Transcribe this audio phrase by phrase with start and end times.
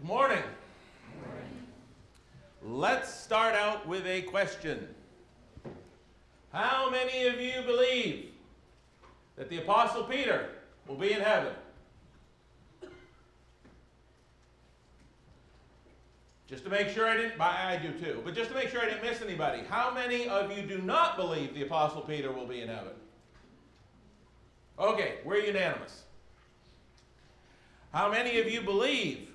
[0.00, 0.42] Good morning.
[2.62, 4.88] Let's start out with a question.
[6.54, 8.30] How many of you believe
[9.36, 10.48] that the Apostle Peter
[10.86, 11.52] will be in heaven?
[16.48, 18.86] Just to make sure I didn't, I do too, but just to make sure I
[18.86, 22.62] didn't miss anybody, how many of you do not believe the Apostle Peter will be
[22.62, 22.94] in heaven?
[24.78, 26.04] Okay, we're unanimous.
[27.92, 29.29] How many of you believe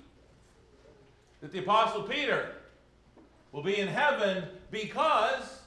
[1.46, 2.54] that the Apostle Peter
[3.52, 4.42] will be in heaven
[4.72, 5.60] because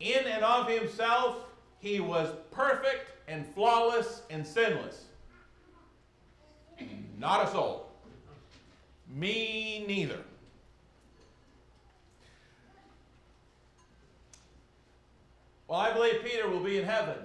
[0.00, 1.44] in and of himself
[1.78, 5.04] he was perfect and flawless and sinless?
[7.20, 7.88] Not a soul.
[9.14, 10.18] Me neither.
[15.68, 17.16] Well, I believe Peter will be in heaven.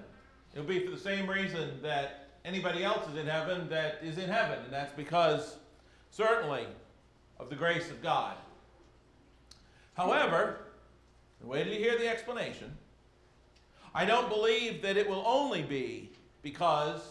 [0.54, 4.30] It'll be for the same reason that anybody else is in heaven that is in
[4.30, 5.56] heaven, and that's because,
[6.12, 6.68] certainly,
[7.42, 8.38] of the grace of God.
[9.96, 10.60] However,
[11.44, 12.78] wait till you hear the explanation.
[13.94, 16.12] I don't believe that it will only be
[16.44, 17.02] because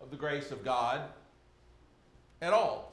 [0.00, 1.00] of the grace of God
[2.42, 2.92] at all.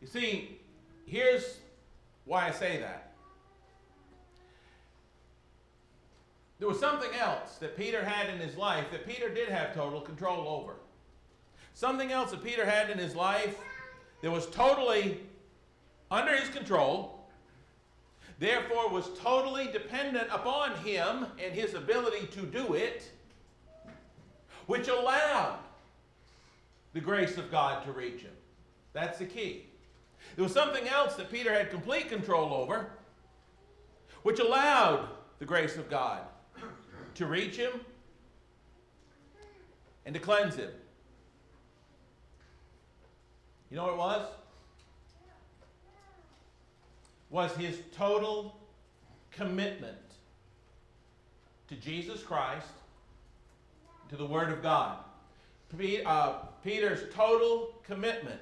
[0.00, 0.60] You see,
[1.04, 1.58] here's
[2.24, 3.12] why I say that.
[6.58, 10.00] There was something else that Peter had in his life that Peter did have total
[10.00, 10.74] control over.
[11.74, 13.56] Something else that Peter had in his life
[14.22, 15.20] that was totally
[16.10, 17.28] under his control,
[18.38, 23.10] therefore was totally dependent upon him and his ability to do it,
[24.66, 25.58] which allowed
[26.92, 28.32] the grace of God to reach him.
[28.92, 29.66] That's the key.
[30.36, 32.90] There was something else that Peter had complete control over,
[34.22, 36.20] which allowed the grace of God
[37.14, 37.80] to reach him
[40.04, 40.70] and to cleanse him.
[43.70, 44.26] You know what it was?
[47.30, 48.56] Was his total
[49.30, 49.96] commitment
[51.68, 52.66] to Jesus Christ,
[54.08, 54.98] to the Word of God.
[56.04, 56.32] Uh,
[56.64, 58.40] Peter's total commitment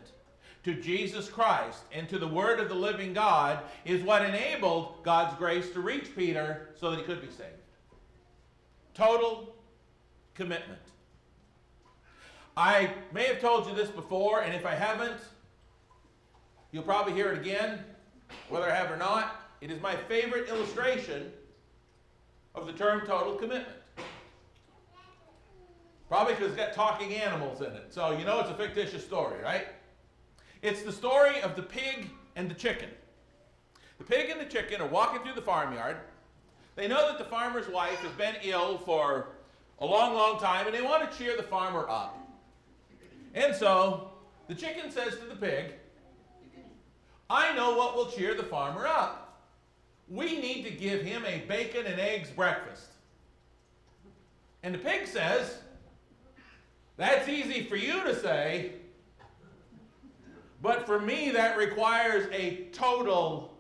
[0.65, 5.37] to Jesus Christ and to the Word of the living God is what enabled God's
[5.37, 7.53] grace to reach Peter so that he could be saved.
[8.95, 9.55] Total
[10.35, 10.81] commitment.
[12.59, 15.21] I may have told you this before, and if I haven't,
[16.73, 17.79] you'll probably hear it again,
[18.49, 19.43] whether I have or not.
[19.61, 21.31] It is my favorite illustration
[22.57, 23.79] of the term total commitment.
[26.09, 27.95] Probably because it's got talking animals in it.
[27.95, 29.69] So you know it's a fictitious story, right?
[30.61, 32.89] It's the story of the pig and the chicken.
[33.99, 35.99] The pig and the chicken are walking through the farmyard.
[36.75, 39.29] They know that the farmer's wife has been ill for
[39.79, 42.18] a long, long time, and they want to cheer the farmer up.
[43.35, 44.13] And so
[44.49, 45.75] the chicken says to the pig,
[47.31, 49.25] I know what will cheer the farmer up.
[50.09, 52.87] We need to give him a bacon and eggs breakfast.
[54.63, 55.59] And the pig says,
[56.97, 58.73] That's easy for you to say,
[60.61, 63.57] but for me, that requires a total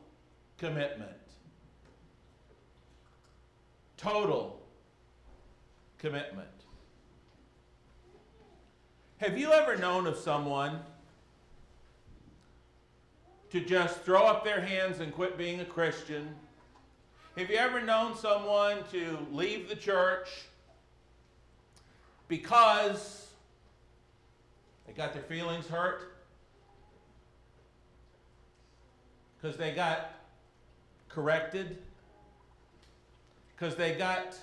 [0.57, 1.13] commitment.
[3.97, 4.61] Total
[5.99, 6.49] commitment.
[9.19, 10.79] Have you ever known of someone
[13.51, 16.29] to just throw up their hands and quit being a Christian?
[17.37, 20.29] Have you ever known someone to leave the church
[22.29, 23.27] because
[24.87, 26.13] they got their feelings hurt?
[29.41, 30.13] Because they got
[31.09, 31.79] corrected?
[33.57, 34.37] Because they got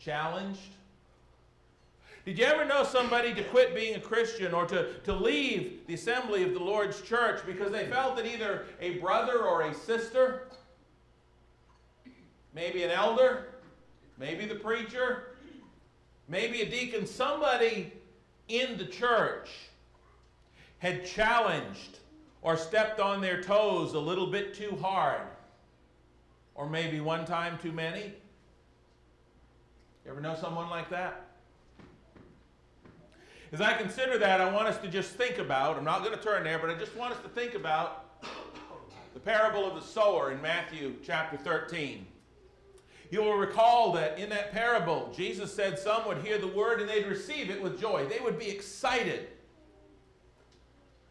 [0.00, 0.70] challenged?
[2.28, 5.94] Did you ever know somebody to quit being a Christian or to, to leave the
[5.94, 10.48] assembly of the Lord's church because they felt that either a brother or a sister,
[12.52, 13.46] maybe an elder,
[14.18, 15.36] maybe the preacher,
[16.28, 17.94] maybe a deacon, somebody
[18.48, 19.48] in the church
[20.80, 22.00] had challenged
[22.42, 25.22] or stepped on their toes a little bit too hard,
[26.54, 28.12] or maybe one time too many?
[30.04, 31.27] You ever know someone like that?
[33.50, 36.22] As I consider that, I want us to just think about, I'm not going to
[36.22, 38.04] turn there, but I just want us to think about
[39.14, 42.06] the parable of the sower in Matthew chapter 13.
[43.10, 46.90] You will recall that in that parable, Jesus said some would hear the word and
[46.90, 48.04] they'd receive it with joy.
[48.04, 49.28] They would be excited.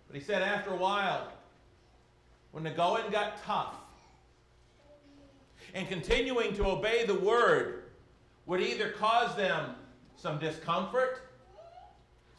[0.05, 1.31] But he said after a while,
[2.51, 3.73] when the going got tough,
[5.73, 7.85] and continuing to obey the word
[8.45, 9.75] would either cause them
[10.15, 11.26] some discomfort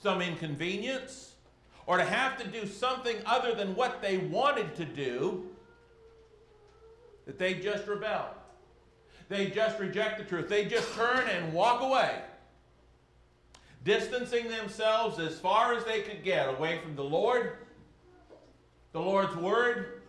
[0.00, 1.34] some inconvenience,
[1.86, 5.46] or to have to do something other than what they wanted to do,
[7.26, 8.26] that they just rebel.
[9.28, 10.48] They just reject the truth.
[10.48, 12.22] They just turn and walk away,
[13.84, 17.58] distancing themselves as far as they could get away from the Lord,
[18.92, 20.02] the Lord's Word,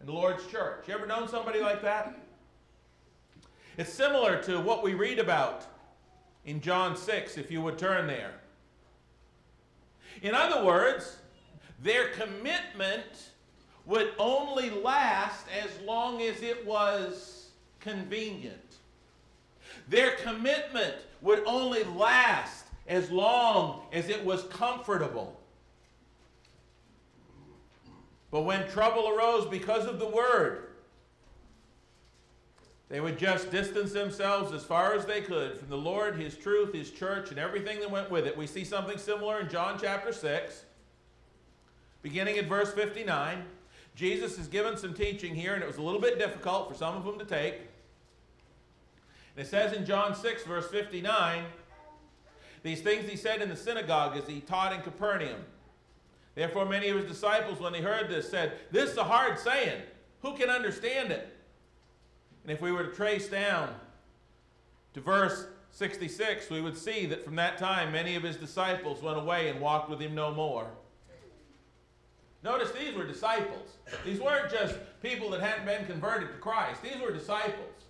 [0.00, 0.88] and the Lord's church.
[0.88, 2.18] You ever known somebody like that?
[3.76, 5.66] It's similar to what we read about
[6.44, 8.34] in John 6, if you would turn there.
[10.22, 11.16] In other words,
[11.82, 13.30] their commitment
[13.86, 17.50] would only last as long as it was
[17.80, 18.76] convenient.
[19.88, 25.40] Their commitment would only last as long as it was comfortable.
[28.30, 30.69] But when trouble arose because of the word,
[32.90, 36.74] they would just distance themselves as far as they could from the Lord, His truth,
[36.74, 38.36] His church, and everything that went with it.
[38.36, 40.64] We see something similar in John chapter 6,
[42.02, 43.44] beginning at verse 59.
[43.94, 46.96] Jesus has given some teaching here, and it was a little bit difficult for some
[46.96, 47.54] of them to take.
[49.36, 51.44] And it says in John 6, verse 59,
[52.64, 55.40] these things he said in the synagogue as he taught in Capernaum.
[56.34, 59.80] Therefore, many of his disciples, when they heard this, said, This is a hard saying.
[60.22, 61.36] Who can understand it?
[62.42, 63.74] And if we were to trace down
[64.94, 69.18] to verse 66, we would see that from that time many of his disciples went
[69.18, 70.70] away and walked with him no more.
[72.42, 73.76] Notice these were disciples.
[74.04, 76.82] These weren't just people that hadn't been converted to Christ.
[76.82, 77.84] These were disciples.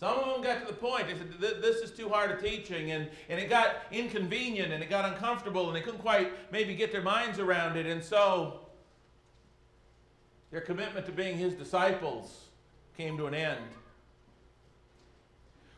[0.00, 2.92] Some of them got to the point, they said, this is too hard a teaching,
[2.92, 6.90] and, and it got inconvenient, and it got uncomfortable, and they couldn't quite maybe get
[6.90, 8.60] their minds around it, and so
[10.50, 12.49] their commitment to being his disciples
[12.96, 13.60] came to an end.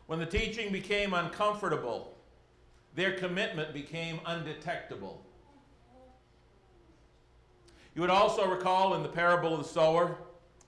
[0.07, 2.17] When the teaching became uncomfortable,
[2.95, 5.25] their commitment became undetectable.
[7.95, 10.17] You would also recall in the parable of the sower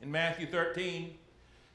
[0.01, 1.15] in Matthew 13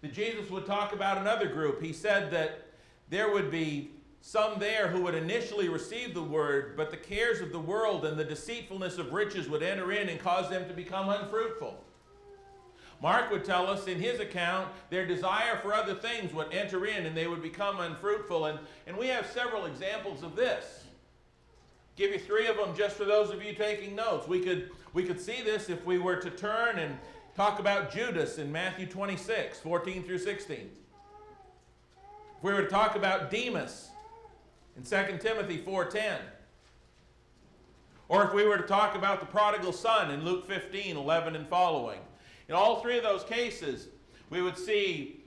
[0.01, 1.83] that Jesus would talk about another group.
[1.83, 2.67] He said that
[3.09, 3.91] there would be
[4.23, 8.19] some there who would initially receive the word, but the cares of the world and
[8.19, 11.83] the deceitfulness of riches would enter in and cause them to become unfruitful.
[13.03, 17.07] Mark would tell us in his account their desire for other things would enter in
[17.07, 18.47] and they would become unfruitful.
[18.47, 20.85] And, and we have several examples of this.
[21.97, 24.29] Give you three of them just for those of you taking notes.
[24.29, 26.97] We could, we could see this if we were to turn and
[27.37, 30.57] talk about Judas in Matthew 26, 14 through 16.
[30.57, 33.91] If we were to talk about Demas
[34.77, 36.19] in 2 Timothy 4.10.
[38.09, 41.47] Or if we were to talk about the prodigal son in Luke 15, 11 and
[41.49, 42.01] following.
[42.51, 43.87] In all three of those cases,
[44.29, 45.21] we would see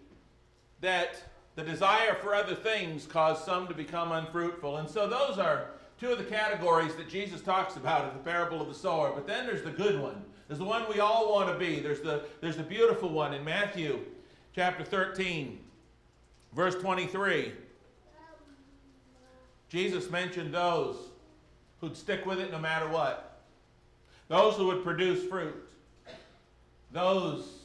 [0.82, 1.16] that
[1.56, 4.76] the desire for other things caused some to become unfruitful.
[4.76, 5.68] And so those are
[5.98, 9.14] two of the categories that Jesus talks about in the parable of the sower.
[9.16, 10.22] But then there's the good one.
[10.50, 11.80] There's the one we all want to be.
[11.80, 14.02] There's the, there's the beautiful one in Matthew
[14.54, 15.60] chapter 13,
[16.54, 17.54] verse 23.
[19.70, 20.98] Jesus mentioned those
[21.80, 23.40] who'd stick with it no matter what.
[24.28, 25.63] Those who would produce fruit
[26.94, 27.60] those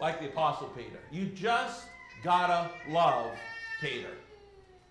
[0.00, 0.98] like the Apostle Peter.
[1.12, 1.84] You just
[2.24, 3.30] gotta love
[3.80, 4.10] Peter.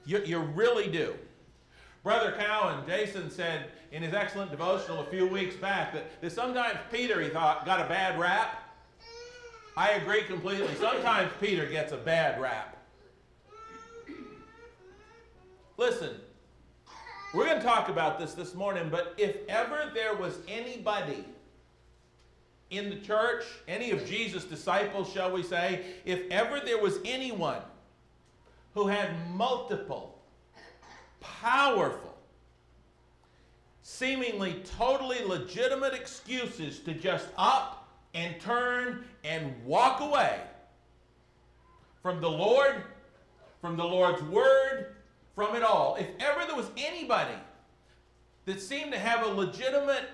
[0.06, 1.14] You, you really do.
[2.04, 6.80] Brother Cowan, Jason said in his excellent devotional a few weeks back that, that sometimes
[6.92, 8.58] Peter, he thought, got a bad rap.
[9.76, 10.74] I agree completely.
[10.76, 12.78] Sometimes Peter gets a bad rap.
[15.78, 16.16] Listen,
[17.34, 21.24] we're going to talk about this this morning, but if ever there was anybody
[22.70, 27.62] in the church, any of Jesus' disciples, shall we say, if ever there was anyone
[28.74, 30.20] who had multiple,
[31.20, 32.18] powerful,
[33.82, 40.40] seemingly totally legitimate excuses to just up and turn and walk away
[42.02, 42.84] from the Lord,
[43.62, 44.96] from the Lord's word,
[45.36, 45.96] from it all.
[45.96, 47.36] If ever there was anybody
[48.46, 50.06] that seemed to have a legitimate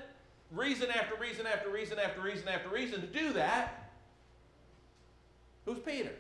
[0.52, 3.92] reason after reason after reason after reason after reason to do that,
[5.66, 6.12] who's Peter?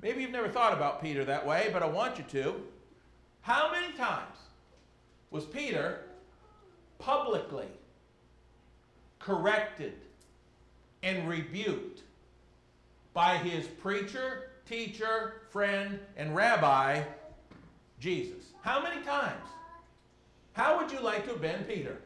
[0.00, 2.54] Maybe you've never thought about Peter that way, but I want you to.
[3.40, 4.36] How many times
[5.30, 6.04] was Peter
[6.98, 7.66] publicly
[9.18, 9.94] corrected
[11.02, 12.02] and rebuked
[13.12, 17.02] by his preacher teacher, friend, and rabbi,
[17.98, 18.52] Jesus.
[18.62, 19.44] How many times?
[20.52, 21.96] How would you like to have been Peter?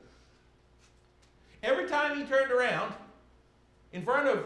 [1.62, 2.92] Every time he turned around
[3.92, 4.44] in front of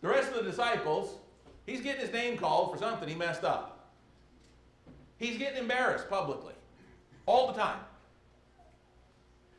[0.00, 1.16] the rest of the disciples,
[1.66, 3.90] he's getting his name called for something he messed up.
[5.18, 6.54] He's getting embarrassed publicly
[7.26, 7.80] all the time.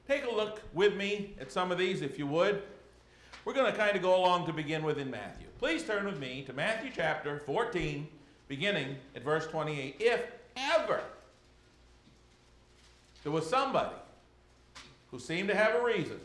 [0.07, 2.63] Take a look with me at some of these, if you would.
[3.45, 5.48] We're going to kind of go along to begin with in Matthew.
[5.59, 8.07] Please turn with me to Matthew chapter 14,
[8.47, 9.97] beginning at verse 28.
[9.99, 10.21] If
[10.55, 11.01] ever
[13.23, 13.93] there was somebody
[15.11, 16.17] who seemed to have a reason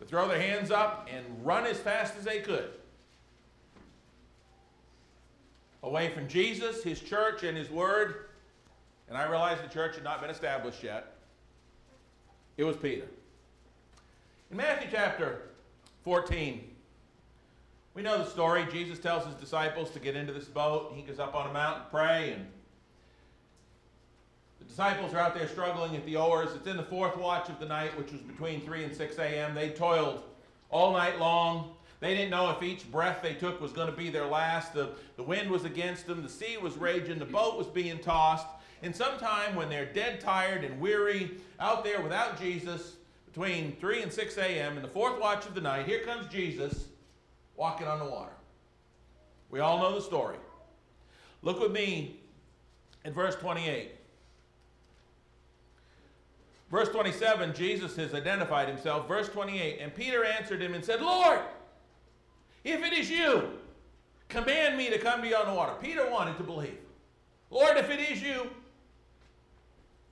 [0.00, 2.70] to throw their hands up and run as fast as they could
[5.84, 8.26] away from Jesus, his church, and his word,
[9.08, 11.12] and I realize the church had not been established yet,
[12.56, 13.06] it was Peter.
[14.50, 15.42] In Matthew chapter
[16.02, 16.73] 14,
[17.94, 18.66] we know the story.
[18.72, 20.92] Jesus tells his disciples to get into this boat.
[20.96, 22.46] He goes up on a mountain pray, and
[24.58, 26.50] the disciples are out there struggling at the oars.
[26.56, 29.54] It's in the fourth watch of the night, which was between 3 and 6 a.m.
[29.54, 30.24] They toiled
[30.70, 31.70] all night long.
[32.00, 34.74] They didn't know if each breath they took was going to be their last.
[34.74, 38.48] The, the wind was against them, the sea was raging, the boat was being tossed.
[38.82, 44.12] And sometime when they're dead tired and weary out there without Jesus, between 3 and
[44.12, 46.86] 6 a.m., in the fourth watch of the night, here comes Jesus
[47.56, 48.32] walking on the water.
[49.50, 50.36] We all know the story.
[51.42, 52.20] Look with me
[53.04, 53.92] in verse 28.
[56.70, 59.06] Verse 27, Jesus has identified himself.
[59.06, 61.38] Verse 28, and Peter answered him and said, Lord,
[62.64, 63.50] if it is you,
[64.28, 65.74] command me to come to you on the water.
[65.80, 66.78] Peter wanted to believe.
[67.50, 68.50] Lord, if it is you,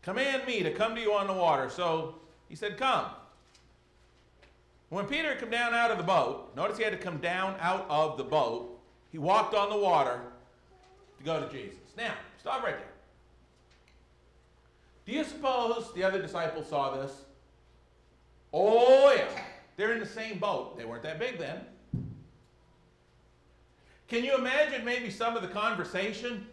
[0.03, 1.69] command me to come to you on the water.
[1.69, 2.17] So
[2.49, 3.07] he said, Come.
[4.93, 7.57] When Peter had come down out of the boat, notice he had to come down
[7.61, 8.79] out of the boat.
[9.11, 10.21] He walked on the water
[11.17, 11.79] to go to Jesus.
[11.97, 12.93] Now, stop right there.
[15.07, 17.11] Do you suppose the other disciples saw this?
[18.53, 19.31] Oh, yeah.
[19.79, 20.77] They're in the same boat.
[20.77, 21.63] They weren't that big then.
[24.09, 26.47] Can you imagine maybe some of the conversation?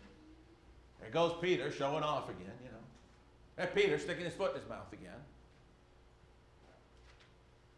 [1.02, 2.78] There goes Peter showing off again, you know.
[3.58, 5.12] That Peter sticking his foot in his mouth again.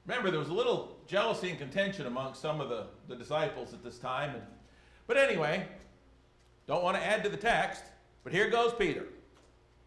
[0.05, 3.83] Remember, there was a little jealousy and contention among some of the, the disciples at
[3.83, 4.31] this time.
[4.31, 4.43] And,
[5.07, 5.67] but anyway,
[6.67, 7.83] don't want to add to the text,
[8.23, 9.05] but here goes Peter.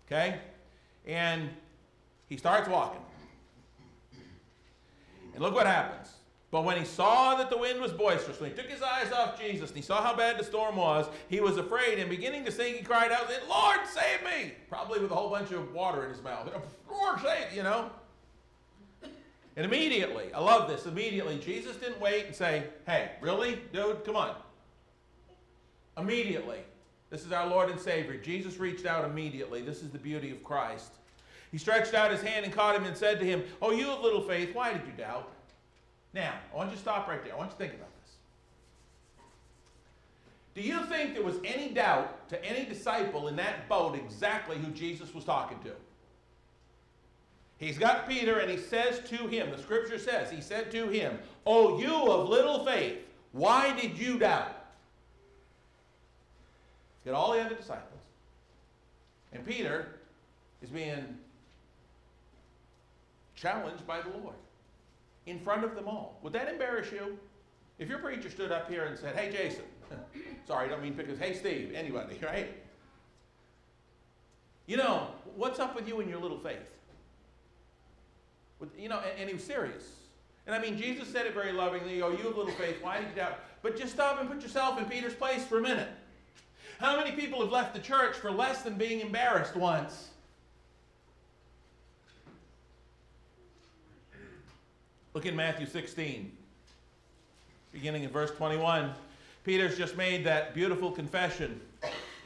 [0.07, 0.39] Okay?
[1.07, 1.51] And
[2.29, 3.01] he starts walking.
[5.35, 6.13] And look what happens.
[6.51, 9.41] But when he saw that the wind was boisterous, when he took his eyes off
[9.41, 12.53] Jesus and he saw how bad the storm was, he was afraid and beginning to
[12.53, 14.53] sink, he cried out, Lord, save me!
[14.69, 16.49] Probably with a whole bunch of water in his mouth.
[16.91, 17.91] Lord, save, you know.
[19.57, 24.17] And immediately, I love this, immediately, Jesus didn't wait and say, hey, really, dude, come
[24.17, 24.35] on.
[25.97, 26.59] Immediately,
[27.11, 28.17] this is our Lord and Savior.
[28.17, 29.63] Jesus reached out immediately.
[29.63, 30.95] This is the beauty of Christ.
[31.53, 34.03] He stretched out his hand and caught him and said to him, Oh, you of
[34.03, 35.31] little faith, why did you doubt?
[36.13, 37.33] Now, I want you to stop right there.
[37.33, 38.15] I want you to think about this.
[40.55, 44.73] Do you think there was any doubt to any disciple in that boat exactly who
[44.73, 45.71] Jesus was talking to?
[47.59, 51.19] He's got Peter and he says to him, the scripture says, he said to him,
[51.47, 52.99] Oh, you of little faith,
[53.33, 54.65] why did you doubt?
[57.05, 58.01] Got all the other disciples.
[59.33, 59.89] And Peter
[60.63, 61.19] is being
[63.35, 64.37] challenged by the Lord
[65.27, 66.19] in front of them all.
[66.23, 67.19] Would that embarrass you?
[67.79, 69.65] If your preacher stood up here and said, Hey, Jason,
[70.47, 72.55] sorry, I don't mean because, hey, Steve, anybody, right?
[74.67, 76.71] You know, what's up with you and your little faith?
[78.79, 79.83] You know, and, and he was serious.
[80.47, 83.09] And I mean, Jesus said it very lovingly, Oh, you have little faith, why did
[83.09, 83.41] you doubt?
[83.63, 85.89] But just stop and put yourself in Peter's place for a minute.
[86.79, 90.11] How many people have left the church for less than being embarrassed once?
[95.15, 96.33] Look in Matthew 16,
[97.73, 98.93] beginning in verse 21.
[99.45, 101.61] Peter's just made that beautiful confession.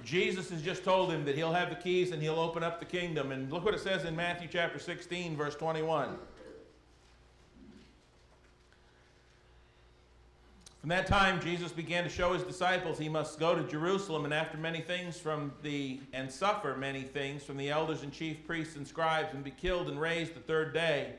[0.05, 2.87] Jesus has just told him that he'll have the keys and he'll open up the
[2.87, 3.33] kingdom.
[3.33, 6.17] And look what it says in Matthew chapter 16, verse 21.
[10.81, 14.33] From that time, Jesus began to show his disciples he must go to Jerusalem and
[14.33, 18.77] after many things from the, and suffer many things from the elders and chief priests
[18.77, 21.15] and scribes and be killed and raised the third day.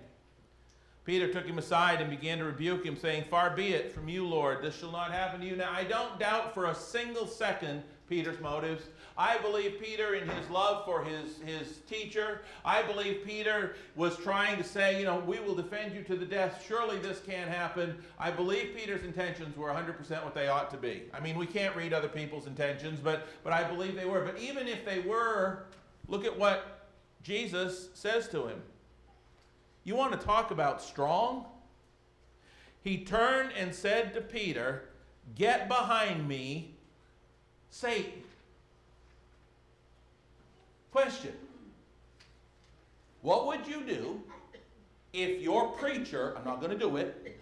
[1.03, 4.25] Peter took him aside and began to rebuke him, saying, Far be it from you,
[4.25, 5.55] Lord, this shall not happen to you.
[5.55, 8.83] Now, I don't doubt for a single second Peter's motives.
[9.17, 14.57] I believe Peter, in his love for his, his teacher, I believe Peter was trying
[14.57, 16.63] to say, you know, we will defend you to the death.
[16.67, 17.95] Surely this can't happen.
[18.17, 21.03] I believe Peter's intentions were 100% what they ought to be.
[21.13, 24.25] I mean, we can't read other people's intentions, but, but I believe they were.
[24.25, 25.65] But even if they were,
[26.07, 26.87] look at what
[27.21, 28.61] Jesus says to him.
[29.83, 31.45] You want to talk about strong?
[32.81, 34.89] He turned and said to Peter,
[35.35, 36.75] Get behind me,
[37.69, 38.23] Satan.
[40.91, 41.33] Question
[43.21, 44.21] What would you do
[45.13, 47.39] if your preacher, I'm not going to do it,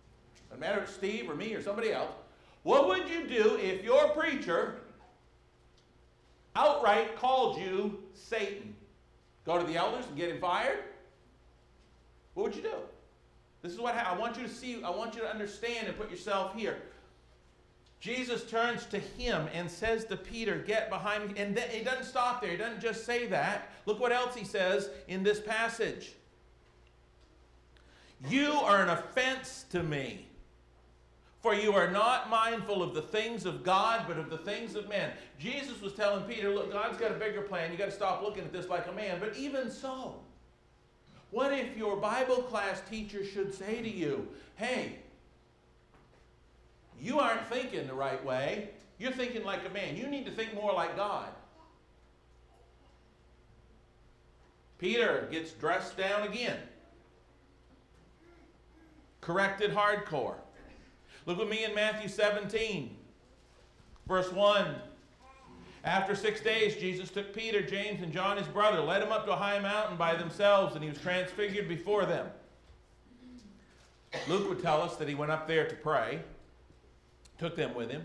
[0.50, 2.10] no matter if it's Steve or me or somebody else,
[2.62, 4.80] what would you do if your preacher
[6.54, 8.74] outright called you Satan?
[9.44, 10.78] Go to the elders and get him fired?
[12.34, 12.74] What would you do?
[13.62, 16.10] This is what I want you to see, I want you to understand and put
[16.10, 16.82] yourself here.
[18.00, 21.40] Jesus turns to him and says to Peter, Get behind me.
[21.40, 22.52] And th- he doesn't stop there.
[22.52, 23.70] He doesn't just say that.
[23.86, 26.12] Look what else he says in this passage.
[28.28, 30.26] You are an offense to me.
[31.40, 34.88] For you are not mindful of the things of God, but of the things of
[34.88, 35.12] men.
[35.38, 37.72] Jesus was telling Peter, Look, God's got a bigger plan.
[37.72, 39.18] You got to stop looking at this like a man.
[39.20, 40.20] But even so,
[41.30, 44.98] what if your Bible class teacher should say to you, Hey,
[47.00, 48.70] you aren't thinking the right way.
[48.98, 49.96] You're thinking like a man.
[49.96, 51.28] You need to think more like God.
[54.78, 56.58] Peter gets dressed down again.
[59.20, 60.36] Corrected hardcore.
[61.26, 62.96] Look with me in Matthew 17,
[64.06, 64.74] verse 1.
[65.84, 69.32] After six days, Jesus took Peter, James, and John, his brother, led them up to
[69.32, 72.26] a high mountain by themselves, and he was transfigured before them.
[74.28, 76.20] Luke would tell us that he went up there to pray
[77.38, 78.02] took them with him.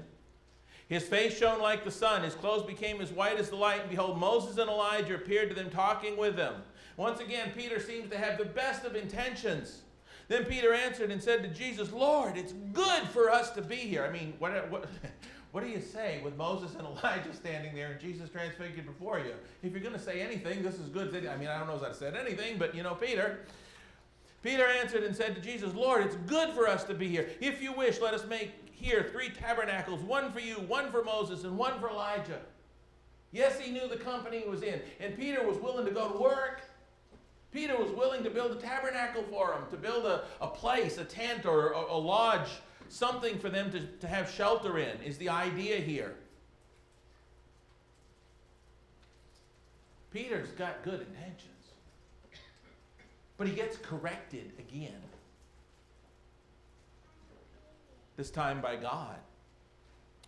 [0.87, 3.89] His face shone like the sun, his clothes became as white as the light, and
[3.89, 6.55] behold, Moses and Elijah appeared to them, talking with them.
[6.97, 9.81] Once again, Peter seems to have the best of intentions.
[10.27, 14.05] Then Peter answered and said to Jesus, Lord, it's good for us to be here.
[14.05, 14.85] I mean, what, what,
[15.51, 19.33] what do you say with Moses and Elijah standing there and Jesus transfigured before you?
[19.63, 21.13] If you're going to say anything, this is good.
[21.27, 23.39] I mean, I don't know if I said anything, but you know, Peter.
[24.43, 27.29] Peter answered and said to Jesus, Lord, it's good for us to be here.
[27.39, 28.51] If you wish, let us make
[28.83, 32.41] here three tabernacles one for you, one for Moses, and one for Elijah.
[33.31, 36.19] Yes, he knew the company he was in, and Peter was willing to go to
[36.19, 36.61] work.
[37.51, 41.05] Peter was willing to build a tabernacle for them, to build a, a place, a
[41.05, 42.49] tent, or a, a lodge,
[42.89, 46.15] something for them to, to have shelter in, is the idea here.
[50.11, 51.71] Peter's got good intentions,
[53.37, 55.01] but he gets corrected again
[58.17, 59.15] this time by God.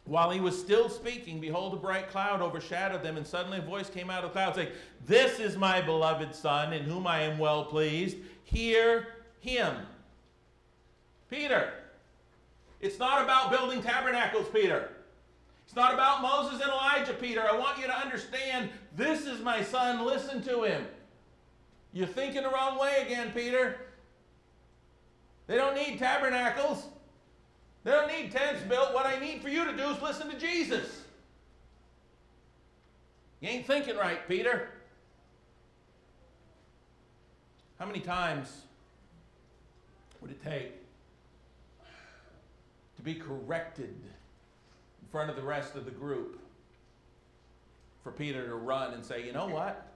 [0.06, 3.90] While he was still speaking, behold, a bright cloud overshadowed them, and suddenly a voice
[3.90, 4.70] came out of the cloud saying,
[5.06, 8.18] This is my beloved Son, in whom I am well pleased.
[8.44, 9.08] Hear
[9.40, 9.76] him.
[11.30, 11.74] Peter,
[12.82, 14.92] it's not about building tabernacles, Peter.
[15.66, 17.42] It's not about Moses and Elijah, Peter.
[17.42, 20.06] I want you to understand this is my son.
[20.06, 20.86] Listen to him.
[21.94, 23.78] You're thinking the wrong way again, Peter.
[25.48, 26.86] They don't need tabernacles.
[27.86, 28.96] They don't need tents built.
[28.96, 31.04] What I need for you to do is listen to Jesus.
[33.40, 34.70] You ain't thinking right, Peter.
[37.78, 38.62] How many times
[40.20, 40.72] would it take
[42.96, 46.40] to be corrected in front of the rest of the group
[48.04, 49.92] for Peter to run and say, you know what?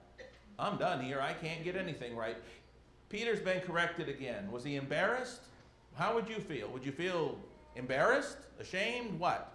[0.60, 1.20] I'm done here.
[1.20, 2.36] I can't get anything right.
[3.08, 4.48] Peter's been corrected again.
[4.52, 5.40] Was he embarrassed?
[5.96, 6.68] How would you feel?
[6.68, 7.36] Would you feel
[7.76, 8.38] Embarrassed?
[8.58, 9.18] Ashamed?
[9.18, 9.52] What?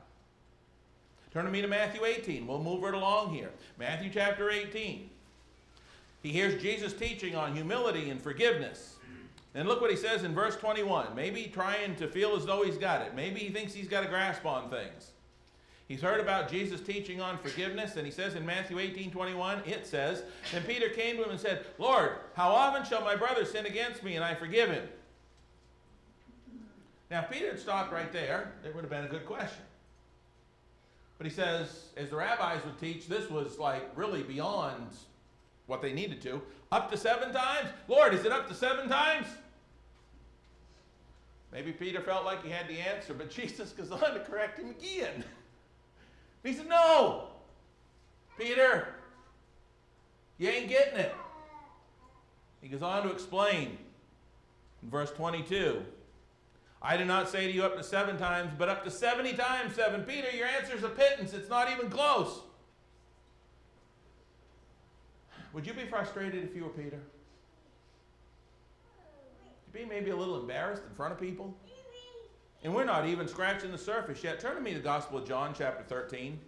[1.32, 2.48] Turn to me to Matthew 18.
[2.48, 3.52] We'll move right along here.
[3.78, 5.10] Matthew chapter 18.
[6.24, 8.96] He hears Jesus teaching on humility and forgiveness.
[9.54, 11.16] And look what he says in verse 21.
[11.16, 13.16] Maybe trying to feel as though he's got it.
[13.16, 15.12] Maybe he thinks he's got a grasp on things.
[15.88, 19.86] He's heard about Jesus teaching on forgiveness, and he says in Matthew 18 21, it
[19.86, 23.66] says, Then Peter came to him and said, Lord, how often shall my brother sin
[23.66, 24.88] against me and I forgive him?
[27.12, 29.64] Now, if Peter had stopped right there, it would have been a good question.
[31.18, 34.90] But he says, as the rabbis would teach, this was like really beyond
[35.68, 36.42] what they needed to.
[36.72, 37.70] Up to seven times?
[37.88, 39.28] Lord, is it up to seven times?
[41.52, 44.72] Maybe Peter felt like he had the answer, but Jesus goes on to correct him
[44.72, 45.24] again.
[46.44, 47.30] He said, No,
[48.38, 48.90] Peter,
[50.38, 51.16] you ain't getting it.
[52.62, 53.78] He goes on to explain
[54.84, 55.82] in verse 22
[56.88, 59.74] I do not say to you up to seven times, but up to 70 times
[59.74, 60.04] seven.
[60.04, 61.34] Peter, your answer is a pittance.
[61.34, 62.42] It's not even close.
[65.54, 67.00] Would you be frustrated if you were Peter?
[69.66, 71.58] You'd be maybe a little embarrassed in front of people?
[72.64, 74.40] And we're not even scratching the surface yet.
[74.40, 76.40] Turn to me the Gospel of John, chapter 13.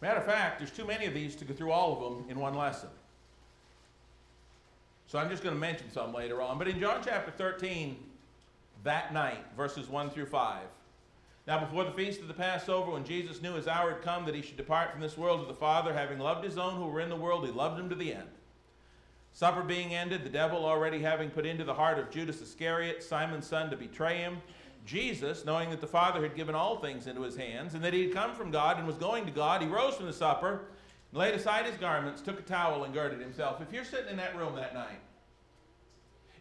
[0.00, 2.38] Matter of fact, there's too many of these to go through all of them in
[2.38, 2.88] one lesson.
[5.12, 6.56] So I'm just going to mention some later on.
[6.56, 7.98] But in John chapter 13,
[8.82, 10.62] that night, verses 1 through 5,
[11.46, 14.34] Now, before the feast of the Passover, when Jesus knew his hour had come that
[14.34, 17.02] he should depart from this world to the Father, having loved his own who were
[17.02, 18.28] in the world, he loved them to the end.
[19.34, 23.46] Supper being ended, the devil already having put into the heart of Judas Iscariot, Simon's
[23.46, 24.38] son, to betray him,
[24.86, 28.04] Jesus, knowing that the Father had given all things into his hands, and that he
[28.04, 30.62] had come from God and was going to God, he rose from the supper,
[31.12, 33.60] laid aside his garments, took a towel, and girded himself.
[33.60, 35.00] If you're sitting in that room that night,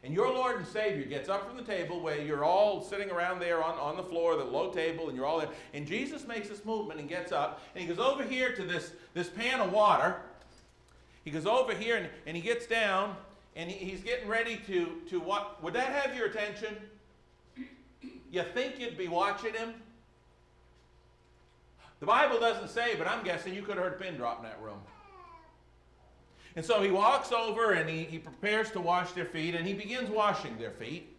[0.03, 3.39] and your Lord and Savior gets up from the table where you're all sitting around
[3.39, 6.49] there on, on the floor, the low table, and you're all there, and Jesus makes
[6.49, 9.71] this movement and gets up, and he goes over here to this, this pan of
[9.71, 10.15] water.
[11.23, 13.15] He goes over here and, and he gets down,
[13.55, 15.61] and he, he's getting ready to, to what?
[15.61, 16.75] Would that have your attention?
[18.31, 19.73] You think you'd be watching him?
[22.01, 24.43] The Bible doesn't say, but I'm guessing you could have heard a pin drop in
[24.43, 24.79] that room.
[26.55, 29.73] And so he walks over and he, he prepares to wash their feet, and he
[29.73, 31.15] begins washing their feet.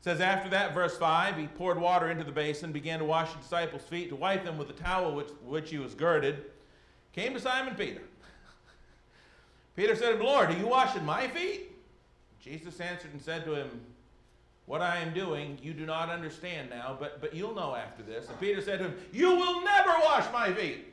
[0.00, 3.32] It says, after that, verse 5, he poured water into the basin, began to wash
[3.32, 6.44] the disciples' feet, to wipe them with the towel which, which he was girded.
[7.12, 8.02] Came to Simon Peter.
[9.76, 11.72] Peter said to him, Lord, are you washing my feet?
[12.40, 13.80] Jesus answered and said to him,
[14.68, 18.28] What I am doing, you do not understand now, but, but you'll know after this.
[18.28, 20.84] And Peter said to him, You will never wash my feet.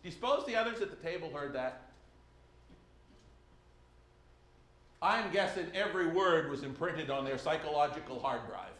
[0.00, 1.82] Do you suppose the others at the table heard that?
[5.02, 8.70] I'm guessing every word was imprinted on their psychological hard drive.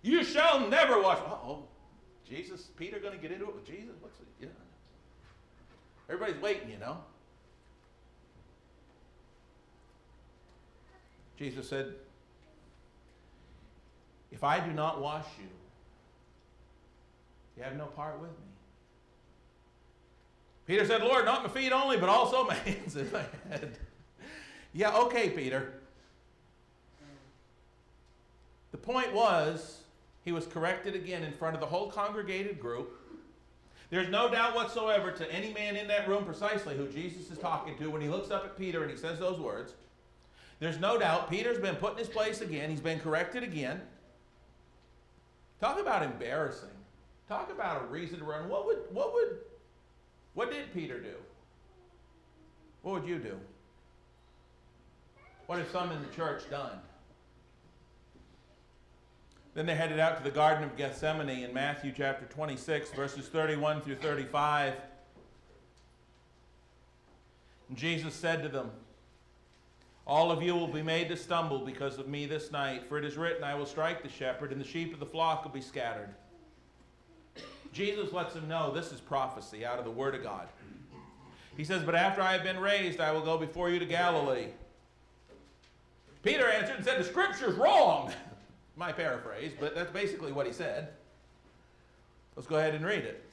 [0.00, 1.18] You shall never wash.
[1.18, 1.64] oh,
[2.26, 3.94] Jesus, Peter going to get into it with Jesus?
[4.00, 4.26] What's it?
[4.40, 4.48] Yeah.
[6.08, 6.96] Everybody's waiting, you know.
[11.38, 11.94] Jesus said,
[14.30, 15.48] If I do not wash you,
[17.56, 18.36] you have no part with me.
[20.66, 23.76] Peter said, Lord, not my feet only, but also my hands and my head.
[24.72, 25.74] yeah, okay, Peter.
[28.72, 29.80] The point was,
[30.24, 32.98] he was corrected again in front of the whole congregated group.
[33.90, 37.76] There's no doubt whatsoever to any man in that room precisely who Jesus is talking
[37.78, 39.74] to when he looks up at Peter and he says those words.
[40.64, 42.70] There's no doubt Peter's been put in his place again.
[42.70, 43.82] He's been corrected again.
[45.60, 46.70] Talk about embarrassing.
[47.28, 48.48] Talk about a reason to run.
[48.48, 49.40] What would, what would
[50.32, 51.16] what did Peter do?
[52.80, 53.38] What would you do?
[55.44, 56.78] What have some in the church done?
[59.52, 63.82] Then they headed out to the Garden of Gethsemane in Matthew chapter 26, verses 31
[63.82, 64.72] through 35.
[67.68, 68.70] And Jesus said to them,
[70.06, 73.04] All of you will be made to stumble because of me this night, for it
[73.04, 75.62] is written, I will strike the shepherd, and the sheep of the flock will be
[75.62, 76.10] scattered.
[77.72, 80.46] Jesus lets them know this is prophecy out of the Word of God.
[81.56, 84.48] He says, But after I have been raised, I will go before you to Galilee.
[86.22, 88.12] Peter answered and said, The scripture's wrong.
[88.76, 90.88] My paraphrase, but that's basically what he said.
[92.34, 93.24] Let's go ahead and read it.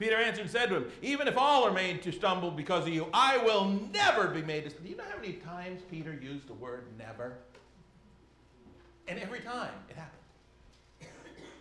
[0.00, 2.94] Peter answered and said to him, Even if all are made to stumble because of
[2.94, 4.86] you, I will never be made to stumble.
[4.86, 7.34] Do you know how many times Peter used the word never?
[9.06, 10.16] And every time it happened.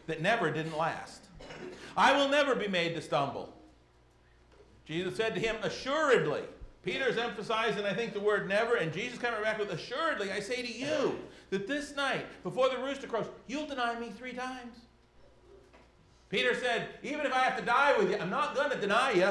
[0.07, 1.25] That never didn't last.
[1.97, 3.53] I will never be made to stumble.
[4.85, 6.43] Jesus said to him, Assuredly.
[6.81, 10.61] Peter's emphasizing, I think, the word never, and Jesus coming back with, Assuredly, I say
[10.61, 14.77] to you, that this night, before the rooster crows, you'll deny me three times.
[16.29, 19.11] Peter said, Even if I have to die with you, I'm not going to deny
[19.11, 19.29] you.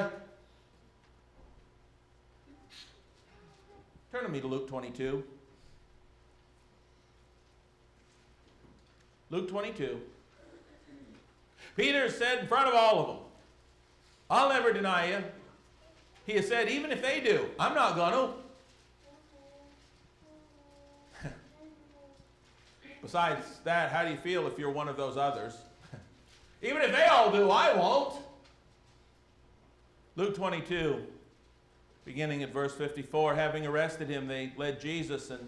[4.10, 5.22] Turn to me to Luke 22.
[9.30, 10.00] Luke 22.
[11.76, 13.16] Peter said in front of all of them,
[14.30, 15.22] I'll never deny you.
[16.26, 18.12] He has said, even if they do, I'm not going
[21.22, 21.30] to.
[23.00, 25.54] Besides that, how do you feel if you're one of those others?
[26.62, 28.14] Even if they all do, I won't.
[30.16, 31.00] Luke 22,
[32.04, 35.40] beginning at verse 54, having arrested him, they led Jesus and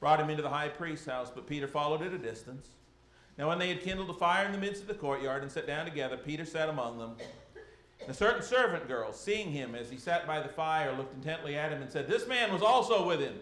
[0.00, 2.68] brought him into the high priest's house, but Peter followed at a distance.
[3.36, 5.66] Now, when they had kindled a fire in the midst of the courtyard and sat
[5.66, 7.16] down together, Peter sat among them.
[8.00, 11.56] And a certain servant girl, seeing him as he sat by the fire, looked intently
[11.56, 13.34] at him and said, This man was also with him.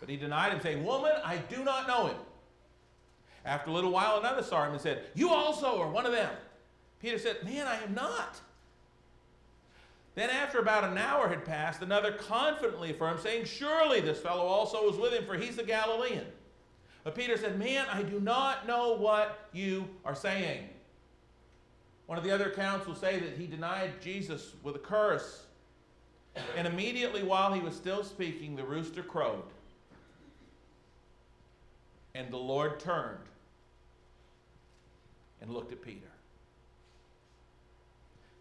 [0.00, 2.16] But he denied him, saying, Woman, I do not know him.
[3.44, 6.30] After a little while, another saw him and said, You also are one of them.
[7.00, 8.40] Peter said, Man, I am not.
[10.14, 14.86] Then, after about an hour had passed, another confidently affirmed, saying, Surely this fellow also
[14.86, 16.24] was with him, for he's a Galilean.
[17.02, 20.68] But Peter said, Man, I do not know what you are saying.
[22.06, 25.44] One of the other accounts will say that he denied Jesus with a curse.
[26.56, 29.44] And immediately while he was still speaking, the rooster crowed.
[32.14, 33.18] And the Lord turned
[35.44, 36.08] and looked at Peter.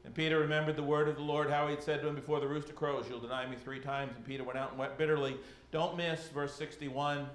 [0.06, 2.40] And Peter remembered the word of the Lord, how he had said to him before
[2.40, 4.14] the rooster crows, You'll deny me three times.
[4.16, 5.36] And Peter went out and wept bitterly.
[5.72, 7.20] Don't miss verse 61.
[7.20, 7.26] In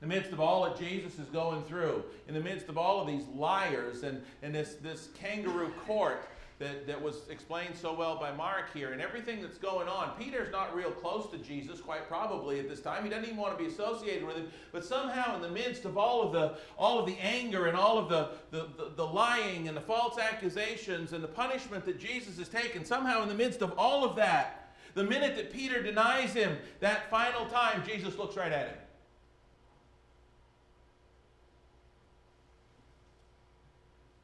[0.00, 3.06] the midst of all that Jesus is going through, in the midst of all of
[3.06, 6.28] these liars and, and this, this kangaroo court
[6.64, 10.12] that, that was explained so well by Mark here, and everything that's going on.
[10.18, 13.04] Peter's not real close to Jesus, quite probably at this time.
[13.04, 14.48] He doesn't even want to be associated with him.
[14.72, 17.98] But somehow, in the midst of all of the all of the anger and all
[17.98, 22.38] of the, the, the, the lying and the false accusations and the punishment that Jesus
[22.38, 26.32] has taken, somehow in the midst of all of that, the minute that Peter denies
[26.32, 28.78] him that final time, Jesus looks right at him.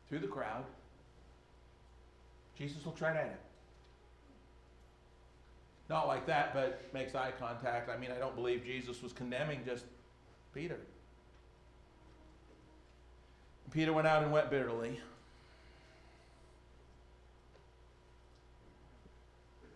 [0.09, 0.65] Through the crowd.
[2.61, 3.39] Jesus looks right at him.
[5.89, 7.89] Not like that, but makes eye contact.
[7.89, 9.87] I mean, I don't believe Jesus was condemning just
[10.55, 10.79] Peter.
[13.71, 15.01] Peter went out and wept bitterly.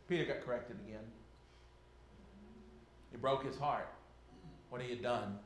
[0.07, 1.05] Peter got corrected again.
[3.11, 3.89] He broke his heart
[4.69, 5.39] what he had done.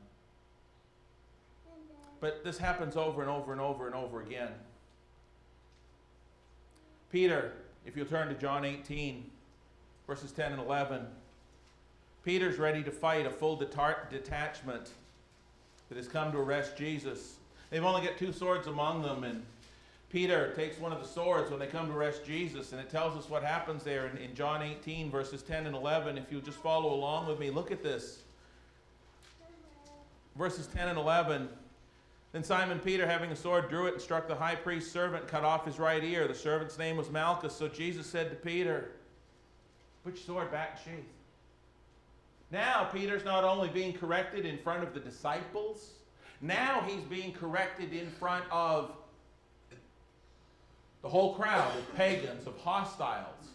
[2.19, 4.49] But this happens over and over and over and over again.
[7.11, 7.53] Peter,
[7.85, 9.25] if you'll turn to John 18,
[10.05, 11.05] verses 10 and 11,
[12.23, 14.91] Peter's ready to fight a full detachment
[15.89, 17.37] that has come to arrest Jesus.
[17.69, 19.43] They've only got two swords among them, and
[20.11, 23.17] Peter takes one of the swords when they come to arrest Jesus, and it tells
[23.17, 26.17] us what happens there in, in John 18, verses 10 and 11.
[26.17, 28.23] If you'll just follow along with me, look at this.
[30.35, 31.49] Verses 10 and 11.
[32.31, 35.31] Then Simon Peter, having a sword, drew it and struck the high priest's servant, and
[35.31, 36.27] cut off his right ear.
[36.27, 37.55] The servant's name was Malchus.
[37.55, 38.91] So Jesus said to Peter,
[40.03, 41.05] Put your sword back in sheath.
[42.51, 45.91] Now Peter's not only being corrected in front of the disciples,
[46.41, 48.91] now he's being corrected in front of
[51.01, 53.49] the whole crowd of pagans, of hostiles.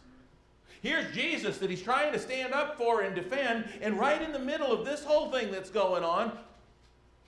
[0.83, 4.39] Here's Jesus that he's trying to stand up for and defend, and right in the
[4.39, 6.37] middle of this whole thing that's going on,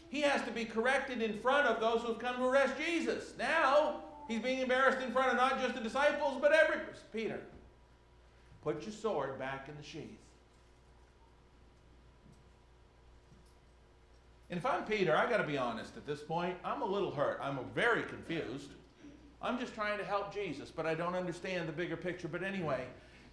[0.09, 3.33] he has to be corrected in front of those who have come to arrest Jesus.
[3.39, 6.79] Now, he's being embarrassed in front of not just the disciples, but every
[7.13, 7.41] Peter.
[8.63, 10.19] Put your sword back in the sheath.
[14.49, 17.11] And if I'm Peter, I got to be honest at this point, I'm a little
[17.11, 17.41] hurt.
[17.43, 18.71] I'm very confused.
[19.43, 22.29] I'm just trying to help Jesus, but I don't understand the bigger picture.
[22.29, 22.85] But anyway,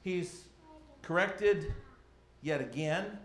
[0.01, 0.45] he's
[1.01, 1.73] corrected
[2.41, 3.17] yet again.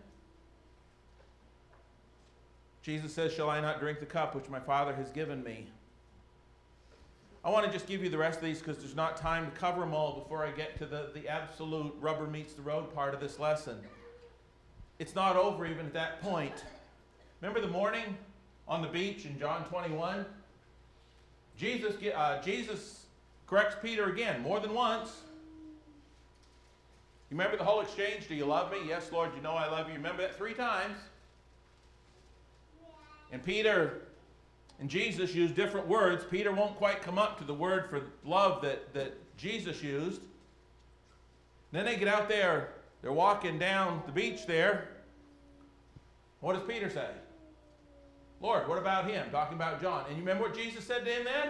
[2.89, 5.67] Jesus says, Shall I not drink the cup which my Father has given me?
[7.45, 9.51] I want to just give you the rest of these because there's not time to
[9.59, 13.13] cover them all before I get to the, the absolute rubber meets the road part
[13.13, 13.79] of this lesson.
[14.99, 16.65] It's not over even at that point.
[17.43, 18.17] Remember the morning
[18.67, 20.25] on the beach in John 21?
[21.59, 23.05] Jesus, uh, Jesus
[23.47, 25.11] corrects Peter again, more than once.
[27.29, 28.29] You remember the whole exchange?
[28.29, 28.79] Do you love me?
[28.89, 29.95] Yes, Lord, you know I love you.
[29.97, 30.97] Remember that three times?
[33.33, 34.03] And Peter
[34.81, 36.25] and Jesus use different words.
[36.31, 40.21] Peter won't quite come up to the word for love that, that Jesus used.
[41.73, 42.71] Then they get out there,
[43.03, 44.89] they're walking down the beach there.
[46.41, 47.09] What does Peter say?
[48.41, 49.29] Lord, what about him?
[49.31, 50.05] Talking about John.
[50.07, 51.49] And you remember what Jesus said to him then?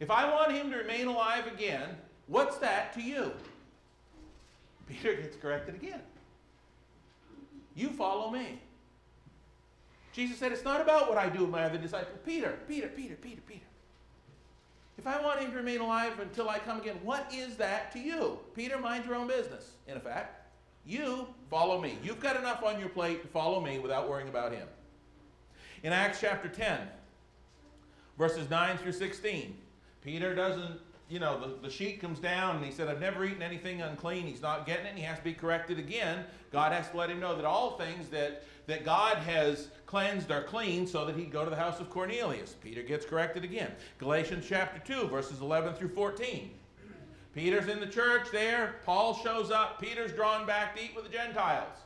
[0.00, 1.88] If I want him to remain alive again,
[2.26, 3.32] what's that to you?
[4.86, 6.00] Peter gets corrected again.
[7.74, 8.60] You follow me.
[10.18, 12.18] Jesus said, It's not about what I do with my other disciple.
[12.26, 13.60] Peter, Peter, Peter, Peter, Peter.
[14.98, 18.00] If I want him to remain alive until I come again, what is that to
[18.00, 18.40] you?
[18.52, 20.50] Peter, mind your own business, in effect.
[20.84, 21.98] You follow me.
[22.02, 24.66] You've got enough on your plate to follow me without worrying about him.
[25.84, 26.80] In Acts chapter 10,
[28.18, 29.56] verses 9 through 16,
[30.02, 33.42] Peter doesn't, you know, the, the sheet comes down and he said, I've never eaten
[33.42, 34.26] anything unclean.
[34.26, 34.90] He's not getting it.
[34.90, 36.24] And he has to be corrected again.
[36.52, 40.42] God has to let him know that all things that that God has cleansed are
[40.42, 42.54] clean so that he'd go to the house of Cornelius.
[42.62, 43.72] Peter gets corrected again.
[43.98, 46.50] Galatians chapter 2, verses 11 through 14.
[47.34, 48.76] Peter's in the church there.
[48.84, 49.80] Paul shows up.
[49.80, 51.78] Peter's drawn back to eat with the Gentiles.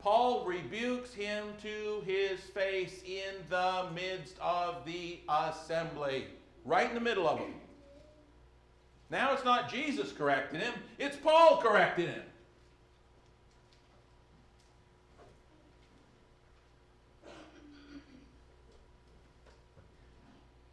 [0.00, 6.26] Paul rebukes him to his face in the midst of the assembly,
[6.64, 7.54] right in the middle of them.
[9.10, 12.22] Now it's not Jesus correcting him, it's Paul correcting him.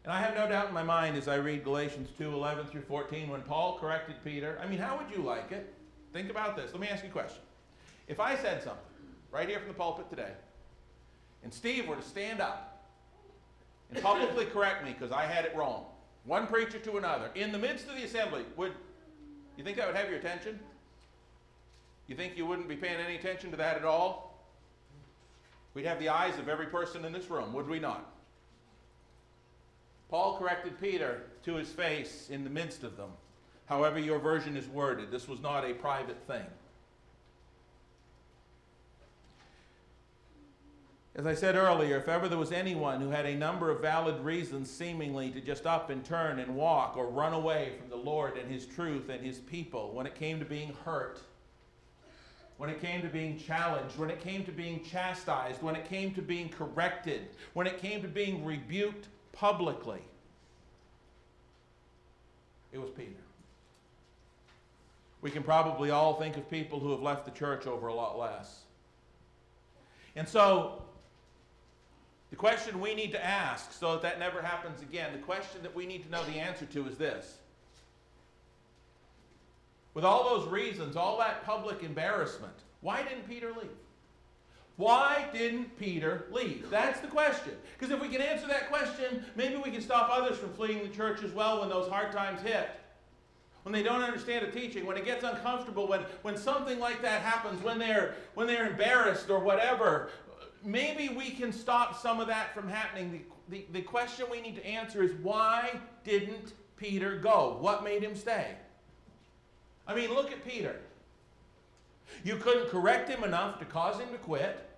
[0.04, 2.82] And I have no doubt in my mind as I read Galatians 2 11 through
[2.82, 5.74] 14, when Paul corrected Peter, I mean, how would you like it?
[6.12, 6.70] Think about this.
[6.72, 7.40] Let me ask you a question.
[8.06, 8.84] If I said something
[9.32, 10.30] right here from the pulpit today,
[11.42, 12.86] and Steve were to stand up
[13.90, 15.86] and publicly correct me because I had it wrong,
[16.26, 18.72] one preacher to another, in the midst of the assembly, would
[19.56, 20.58] you think that would have your attention?
[22.08, 24.44] You think you wouldn't be paying any attention to that at all?
[25.74, 28.12] We'd have the eyes of every person in this room, would we not?
[30.08, 33.10] Paul corrected Peter to his face in the midst of them.
[33.66, 36.46] However, your version is worded, this was not a private thing.
[41.16, 44.22] As I said earlier, if ever there was anyone who had a number of valid
[44.22, 48.36] reasons seemingly to just up and turn and walk or run away from the Lord
[48.36, 51.22] and His truth and His people when it came to being hurt,
[52.58, 56.12] when it came to being challenged, when it came to being chastised, when it came
[56.12, 60.02] to being corrected, when it came to being rebuked publicly,
[62.72, 63.12] it was Peter.
[65.22, 68.18] We can probably all think of people who have left the church over a lot
[68.18, 68.64] less.
[70.14, 70.82] And so,
[72.36, 75.74] the question we need to ask so that that never happens again, the question that
[75.74, 77.38] we need to know the answer to is this.
[79.94, 83.70] With all those reasons, all that public embarrassment, why didn't Peter leave?
[84.76, 86.68] Why didn't Peter leave?
[86.68, 87.54] That's the question.
[87.72, 90.94] Because if we can answer that question, maybe we can stop others from fleeing the
[90.94, 92.68] church as well when those hard times hit.
[93.62, 97.22] When they don't understand a teaching, when it gets uncomfortable, when, when something like that
[97.22, 100.10] happens, when they're, when they're embarrassed or whatever,
[100.64, 103.24] maybe we can stop some of that from happening.
[103.48, 107.58] The, the, the question we need to answer is why didn't Peter go?
[107.60, 108.54] What made him stay?
[109.86, 110.80] I mean, look at Peter.
[112.24, 114.68] You couldn't correct him enough to cause him to quit.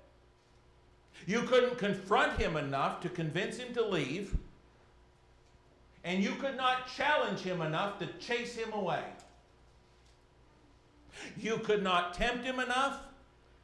[1.27, 4.37] You couldn't confront him enough to convince him to leave.
[6.05, 9.03] And you could not challenge him enough to chase him away.
[11.37, 13.01] You could not tempt him enough,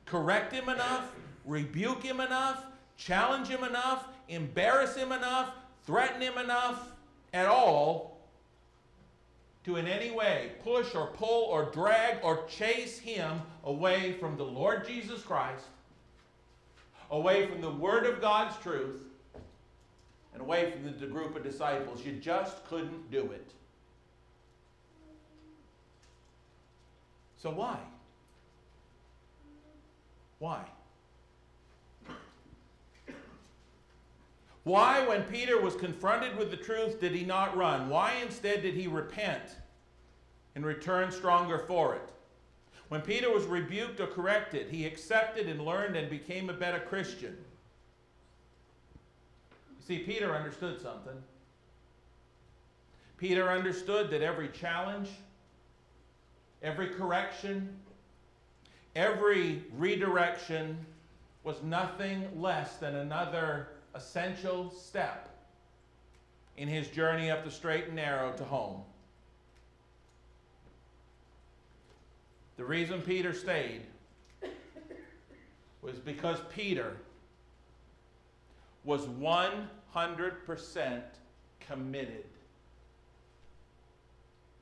[0.04, 1.12] correct him enough,
[1.44, 2.64] rebuke him enough,
[2.96, 5.50] challenge him enough, embarrass him enough,
[5.86, 6.92] threaten him enough
[7.32, 8.14] at all
[9.64, 14.44] to in any way push or pull or drag or chase him away from the
[14.44, 15.64] Lord Jesus Christ,
[17.10, 19.02] away from the Word of God's truth,
[20.32, 22.04] and away from the group of disciples.
[22.04, 23.50] You just couldn't do it.
[27.38, 27.78] So why?
[30.38, 30.64] Why?
[34.64, 37.90] Why, when Peter was confronted with the truth, did he not run?
[37.90, 39.56] Why instead did he repent
[40.54, 42.08] and return stronger for it?
[42.88, 47.36] When Peter was rebuked or corrected, he accepted and learned and became a better Christian.
[49.78, 51.22] You see, Peter understood something.
[53.18, 55.10] Peter understood that every challenge,
[56.62, 57.68] every correction,
[58.96, 60.78] every redirection
[61.42, 65.28] was nothing less than another essential step
[66.56, 68.82] in his journey up the straight and narrow to home.
[72.56, 73.82] The reason Peter stayed
[75.82, 76.96] was because Peter
[78.84, 81.02] was 100%
[81.60, 82.24] committed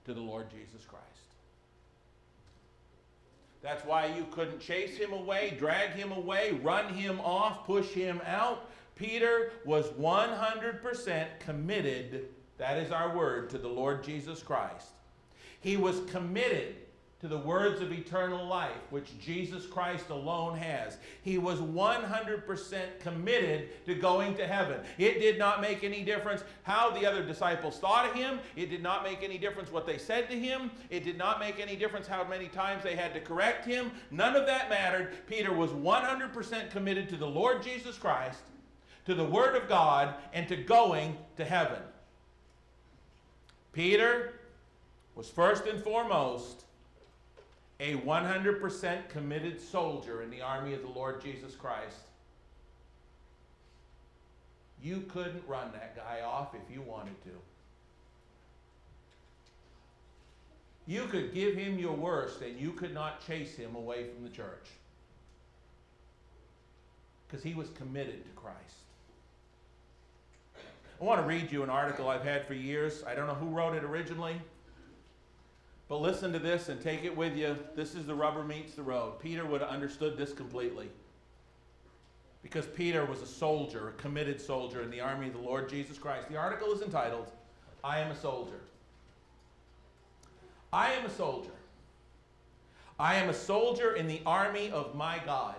[0.05, 1.07] to the Lord Jesus Christ.
[3.63, 8.21] That's why you couldn't chase him away, drag him away, run him off, push him
[8.27, 8.69] out.
[9.03, 14.91] Peter was 100% committed, that is our word, to the Lord Jesus Christ.
[15.59, 16.77] He was committed
[17.21, 20.99] to the words of eternal life, which Jesus Christ alone has.
[21.23, 24.81] He was 100% committed to going to heaven.
[24.99, 28.39] It did not make any difference how the other disciples thought of him.
[28.55, 30.71] It did not make any difference what they said to him.
[30.91, 33.91] It did not make any difference how many times they had to correct him.
[34.13, 35.27] None of that mattered.
[35.27, 38.43] Peter was 100% committed to the Lord Jesus Christ,
[39.07, 41.83] to the Word of God, and to going to heaven.
[43.73, 44.35] Peter
[45.15, 46.65] was first and foremost
[47.81, 51.99] a 100% committed soldier in the army of the Lord Jesus Christ.
[54.83, 57.31] You couldn't run that guy off if you wanted to.
[60.87, 64.31] You could give him your worst and you could not chase him away from the
[64.31, 64.69] church.
[67.27, 68.82] Because he was committed to Christ.
[71.03, 73.03] I want to read you an article I've had for years.
[73.05, 74.41] I don't know who wrote it originally.
[75.89, 77.59] But listen to this and take it with you.
[77.75, 79.19] This is the rubber meets the road.
[79.19, 80.89] Peter would have understood this completely.
[82.45, 85.99] Because Peter was a soldier, a committed soldier in the army of the Lord Jesus
[85.99, 86.29] Christ.
[86.29, 87.33] The article is entitled,
[87.83, 88.61] I Am a Soldier.
[90.73, 91.51] I am a soldier.
[93.01, 95.57] I am a soldier in the army of my God.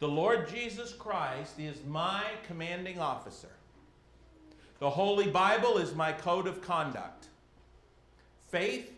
[0.00, 3.50] The Lord Jesus Christ is my commanding officer.
[4.80, 7.26] The Holy Bible is my code of conduct.
[8.48, 8.92] Faith,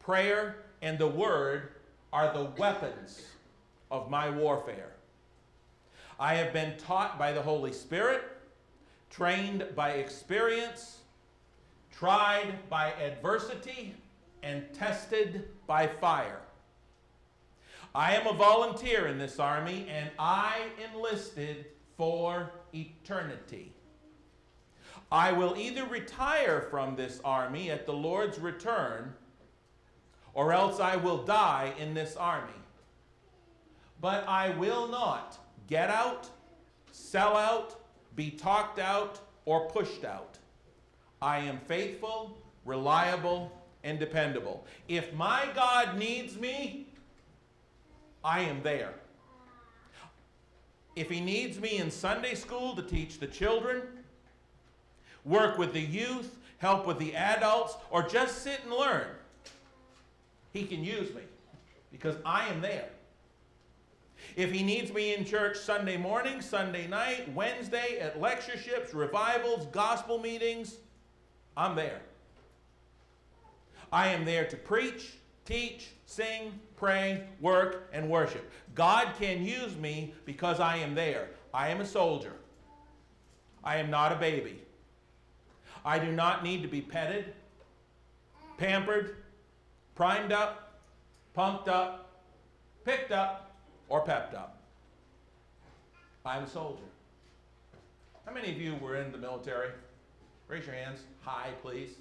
[0.00, 1.70] prayer, and the Word
[2.12, 3.22] are the weapons
[3.90, 4.92] of my warfare.
[6.20, 8.22] I have been taught by the Holy Spirit,
[9.08, 10.98] trained by experience,
[11.90, 13.94] tried by adversity,
[14.42, 16.40] and tested by fire.
[17.94, 21.64] I am a volunteer in this army, and I enlisted
[21.96, 23.72] for eternity.
[25.10, 29.14] I will either retire from this army at the Lord's return,
[30.34, 32.52] or else I will die in this army.
[34.00, 36.28] But I will not get out,
[36.92, 37.80] sell out,
[38.16, 40.38] be talked out, or pushed out.
[41.22, 42.36] I am faithful,
[42.66, 43.50] reliable,
[43.82, 44.66] and dependable.
[44.88, 46.86] If my God needs me,
[48.22, 48.92] I am there.
[50.94, 53.82] If He needs me in Sunday school to teach the children,
[55.28, 59.06] work with the youth, help with the adults, or just sit and learn,
[60.52, 61.22] He can use me
[61.92, 62.88] because I am there.
[64.36, 70.18] If he needs me in church Sunday morning, Sunday night, Wednesday, at lectureships, revivals, gospel
[70.18, 70.76] meetings,
[71.56, 72.00] I'm there.
[73.92, 75.14] I am there to preach,
[75.44, 78.50] teach, sing, pray, work, and worship.
[78.74, 81.30] God can use me because I am there.
[81.54, 82.34] I am a soldier.
[83.64, 84.60] I am not a baby.
[85.88, 87.32] I do not need to be petted,
[88.58, 89.16] pampered,
[89.94, 90.82] primed up,
[91.32, 92.10] pumped up,
[92.84, 93.56] picked up,
[93.88, 94.60] or pepped up.
[96.26, 96.82] I'm a soldier.
[98.26, 99.70] How many of you were in the military?
[100.46, 101.00] Raise your hands.
[101.22, 101.92] High, please.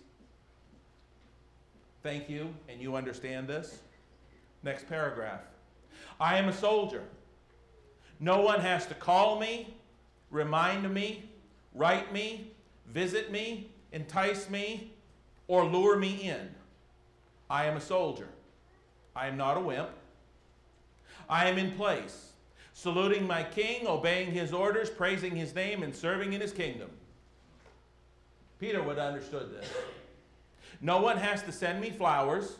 [2.04, 3.80] Thank you, and you understand this.
[4.64, 5.44] Next paragraph.
[6.20, 7.04] I am a soldier.
[8.20, 9.78] No one has to call me,
[10.30, 11.30] remind me,
[11.74, 12.52] write me,
[12.88, 14.94] visit me, entice me,
[15.48, 16.50] or lure me in.
[17.50, 18.28] I am a soldier.
[19.16, 19.90] I am not a wimp.
[21.30, 22.32] I am in place,
[22.74, 26.90] saluting my king, obeying his orders, praising his name, and serving in his kingdom.
[28.60, 29.70] Peter would have understood this.
[30.82, 32.58] No one has to send me flowers,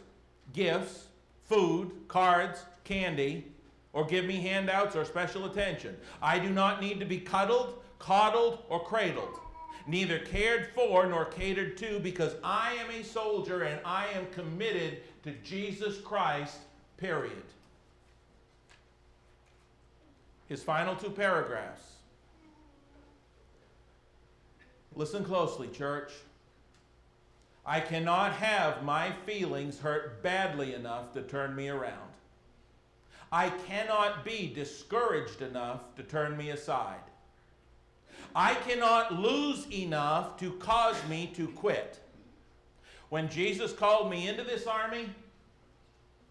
[0.54, 1.08] gifts,
[1.46, 3.46] food, cards, candy,
[3.94, 5.96] or give me handouts or special attention.
[6.22, 9.40] I do not need to be cuddled, coddled, or cradled,
[9.88, 15.00] neither cared for nor catered to, because I am a soldier and I am committed
[15.24, 16.58] to Jesus Christ,
[16.98, 17.44] period.
[20.48, 21.84] His final two paragraphs.
[24.96, 26.12] Listen closely, church.
[27.66, 32.12] I cannot have my feelings hurt badly enough to turn me around.
[33.32, 37.02] I cannot be discouraged enough to turn me aside.
[38.36, 42.00] I cannot lose enough to cause me to quit.
[43.10, 45.10] When Jesus called me into this army,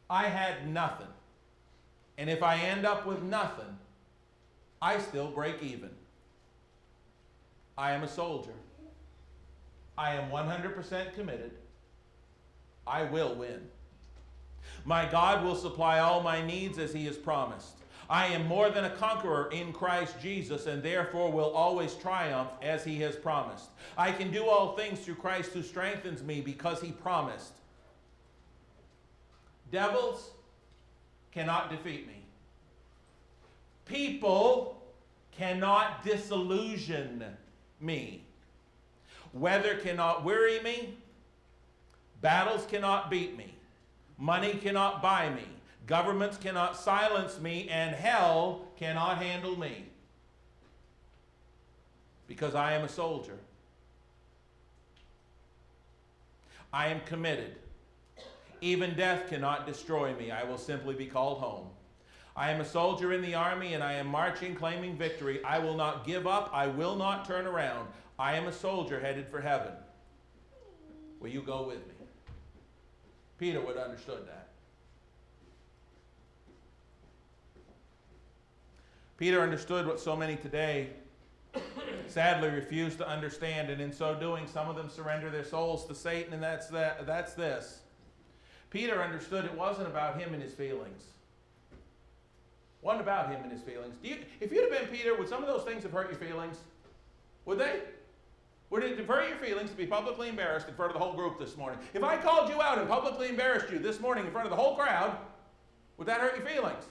[0.09, 1.07] I had nothing.
[2.19, 3.79] And if I end up with nothing,
[4.81, 5.91] I still break even.
[7.77, 8.55] I am a soldier.
[9.99, 11.53] I am 100% committed.
[12.87, 13.61] I will win.
[14.85, 17.77] My God will supply all my needs as He has promised.
[18.09, 22.85] I am more than a conqueror in Christ Jesus and therefore will always triumph as
[22.85, 23.71] He has promised.
[23.99, 27.53] I can do all things through Christ who strengthens me because He promised.
[29.73, 30.31] Devils
[31.33, 32.23] cannot defeat me.
[33.85, 34.81] People
[35.37, 37.25] cannot disillusion
[37.81, 38.23] me.
[39.33, 40.97] Weather cannot weary me.
[42.21, 43.55] Battles cannot beat me.
[44.19, 45.45] Money cannot buy me.
[45.87, 47.69] Governments cannot silence me.
[47.71, 49.87] And hell cannot handle me.
[52.27, 53.39] Because I am a soldier.
[56.73, 57.57] I am committed.
[58.61, 60.31] Even death cannot destroy me.
[60.31, 61.69] I will simply be called home.
[62.35, 65.43] I am a soldier in the army and I am marching, claiming victory.
[65.45, 66.51] I will not give up.
[66.53, 67.89] I will not turn around.
[68.19, 69.73] I am a soldier headed for heaven.
[71.21, 71.95] Will you go with me?
[73.39, 74.49] Peter would have understood that.
[79.17, 80.91] Peter understood what so many today
[82.07, 85.95] sadly refuse to understand, and in so doing, some of them surrender their souls to
[85.95, 87.07] Satan, and that's that.
[87.07, 87.81] That's this.
[88.71, 91.03] Peter understood it wasn't about him and his feelings.
[92.83, 93.95] Wasn't about him and his feelings.
[94.03, 96.59] You, if you'd have been Peter, would some of those things have hurt your feelings?
[97.47, 97.81] Would they?
[98.71, 101.39] Would it hurt your feelings to be publicly embarrassed in front of the whole group
[101.39, 101.79] this morning?
[101.95, 104.57] If I called you out and publicly embarrassed you this morning in front of the
[104.57, 105.17] whole crowd,
[105.97, 106.85] would that hurt your feelings?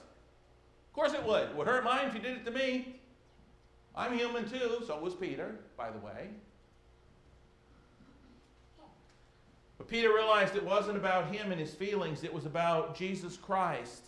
[0.96, 1.50] Of course it would.
[1.50, 2.94] It would hurt mine if you did it to me.
[3.94, 6.28] I'm human too, so was Peter, by the way.
[9.76, 14.04] But Peter realized it wasn't about him and his feelings, it was about Jesus Christ.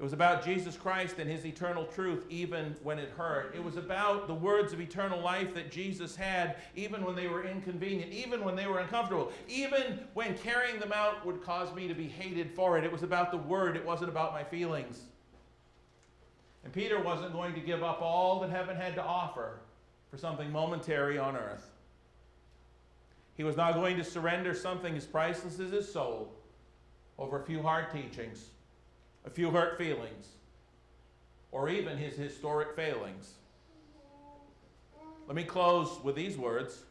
[0.00, 3.54] It was about Jesus Christ and his eternal truth, even when it hurt.
[3.54, 7.44] It was about the words of eternal life that Jesus had, even when they were
[7.44, 11.92] inconvenient, even when they were uncomfortable, even when carrying them out would cause me to
[11.92, 12.84] be hated for it.
[12.84, 15.02] It was about the word, it wasn't about my feelings.
[16.64, 19.58] And Peter wasn't going to give up all that heaven had to offer
[20.10, 21.72] for something momentary on earth.
[23.36, 26.32] He was not going to surrender something as priceless as his soul
[27.18, 28.46] over a few hard teachings
[29.24, 30.28] a few hurt feelings,
[31.52, 33.34] or even his historic failings.
[35.26, 36.82] Let me close with these words.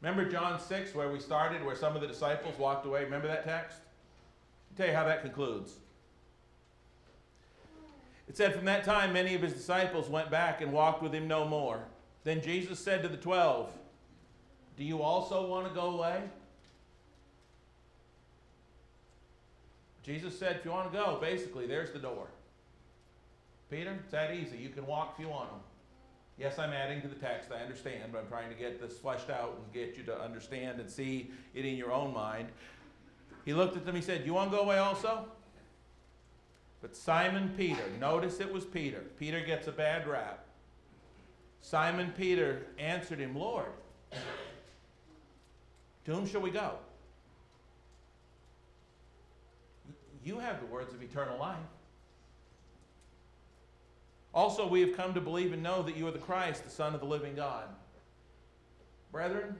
[0.00, 3.04] Remember John 6, where we started, where some of the disciples walked away?
[3.04, 3.78] Remember that text?
[4.70, 5.74] I'll tell you how that concludes.
[8.28, 11.28] It said, From that time, many of his disciples went back and walked with him
[11.28, 11.84] no more.
[12.24, 13.70] Then Jesus said to the twelve,
[14.76, 16.22] Do you also want to go away?
[20.04, 22.28] Jesus said, if you want to go, basically, there's the door.
[23.70, 24.58] Peter, it's that easy.
[24.58, 25.56] You can walk if you want to.
[26.38, 29.30] Yes, I'm adding to the text, I understand, but I'm trying to get this fleshed
[29.30, 32.48] out and get you to understand and see it in your own mind.
[33.44, 35.26] He looked at them, he said, You want to go away also?
[36.82, 39.04] But Simon Peter, notice it was Peter.
[39.18, 40.44] Peter gets a bad rap.
[41.62, 43.72] Simon Peter answered him, Lord,
[46.04, 46.72] to whom shall we go?
[50.24, 51.58] You have the words of eternal life.
[54.32, 56.94] Also, we have come to believe and know that you are the Christ, the Son
[56.94, 57.68] of the living God.
[59.12, 59.54] Brethren,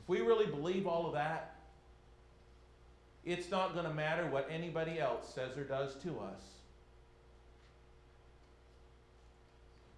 [0.00, 1.56] if we really believe all of that,
[3.24, 6.42] it's not going to matter what anybody else says or does to us.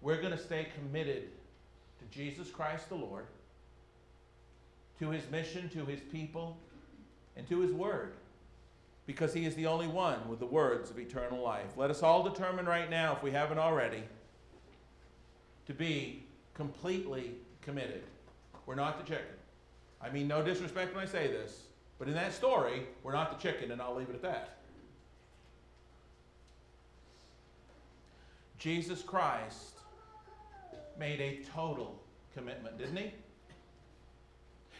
[0.01, 1.29] We're going to stay committed
[1.99, 3.27] to Jesus Christ the Lord,
[4.99, 6.57] to his mission, to his people,
[7.37, 8.13] and to his word
[9.05, 11.77] because he is the only one with the words of eternal life.
[11.77, 14.03] Let us all determine right now, if we haven't already,
[15.67, 18.03] to be completely committed.
[18.65, 19.35] We're not the chicken.
[20.01, 21.63] I mean, no disrespect when I say this,
[21.99, 24.57] but in that story, we're not the chicken, and I'll leave it at that.
[28.57, 29.75] Jesus Christ
[30.97, 32.01] made a total
[32.33, 33.13] commitment, didn't he?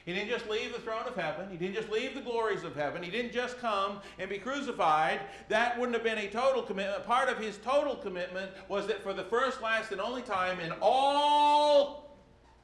[0.06, 1.50] He didn't just leave the throne of heaven.
[1.50, 3.02] He didn't just leave the glories of heaven.
[3.02, 5.22] He didn't just come and be crucified.
[5.50, 7.04] That wouldn't have been a total commitment.
[7.06, 10.72] Part of his total commitment was that for the first, last, and only time in
[10.80, 12.16] all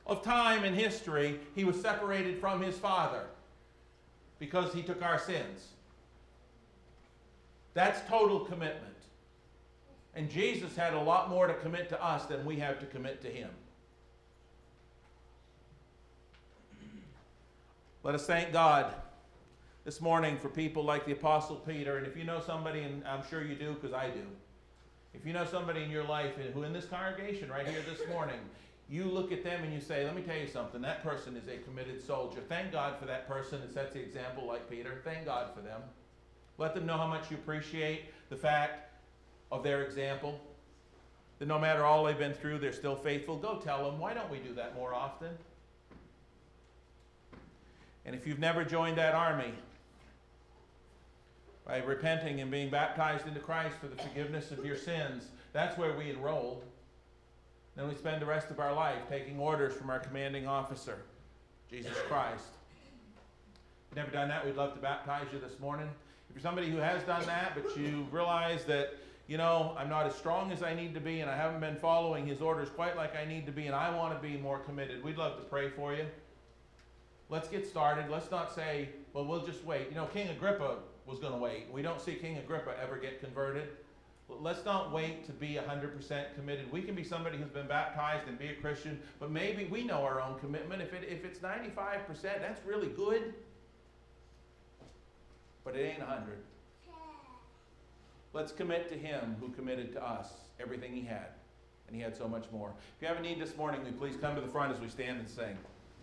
[0.06, 3.26] of time in history, he was separated from his Father
[4.38, 5.70] because he took our sins.
[7.74, 8.86] That's total commitment.
[10.14, 13.22] And Jesus had a lot more to commit to us than we have to commit
[13.22, 13.50] to him.
[18.04, 18.96] Let us thank God
[19.86, 21.98] this morning for people like the Apostle Peter.
[21.98, 24.24] And if you know somebody, and I'm sure you do because I do,
[25.14, 28.40] if you know somebody in your life who in this congregation right here this morning,
[28.90, 31.48] you look at them and you say, let me tell you something, that person is
[31.48, 32.40] a committed soldier.
[32.50, 35.00] Thank God for that person that sets the example like Peter.
[35.04, 35.82] Thank God for them.
[36.58, 39.00] Let them know how much you appreciate the fact
[39.52, 40.42] of their example.
[41.38, 43.38] That no matter all they've been through, they're still faithful.
[43.38, 44.00] Go tell them.
[44.00, 45.30] Why don't we do that more often?
[48.06, 49.54] And if you've never joined that army,
[51.66, 55.94] by repenting and being baptized into Christ for the forgiveness of your sins, that's where
[55.94, 56.64] we enroll.
[57.76, 60.98] Then we spend the rest of our life taking orders from our commanding officer,
[61.70, 62.44] Jesus Christ.
[62.44, 65.88] If you've never done that, we'd love to baptize you this morning.
[66.30, 68.98] If you're somebody who has done that, but you realize that,
[69.28, 71.78] you know, I'm not as strong as I need to be and I haven't been
[71.78, 74.60] following his orders quite like I need to be and I want to be more
[74.60, 76.06] committed, we'd love to pray for you.
[77.32, 78.10] Let's get started.
[78.10, 79.88] Let's not say, well, we'll just wait.
[79.90, 81.68] You know, King Agrippa was going to wait.
[81.72, 83.70] We don't see King Agrippa ever get converted.
[84.28, 86.70] Let's not wait to be 100% committed.
[86.72, 90.04] We can be somebody who's been baptized and be a Christian, but maybe we know
[90.04, 90.82] our own commitment.
[90.82, 93.34] If, it, if it's 95%, that's really good,
[95.64, 96.38] but it ain't 100.
[98.34, 101.28] Let's commit to him who committed to us everything he had,
[101.88, 102.74] and he had so much more.
[102.98, 105.20] If you have a need this morning, please come to the front as we stand
[105.20, 105.58] and sing.